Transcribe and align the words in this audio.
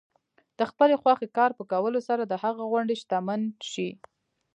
د 0.57 0.59
خپلې 0.71 0.95
خوښې 1.01 1.27
کار 1.37 1.51
په 1.57 1.63
کولو 1.71 1.99
سره 2.07 2.23
د 2.27 2.33
هغه 2.43 2.63
غوندې 2.69 2.95
شتمن 3.01 3.41
شئ. 3.71 3.89